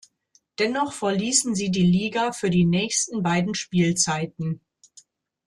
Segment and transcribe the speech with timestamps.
[0.57, 4.59] Dennoch verließen sie die Liga für die nächsten beiden Spielzeiten.